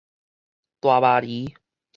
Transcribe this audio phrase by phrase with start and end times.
[0.79, 1.53] 大貓狸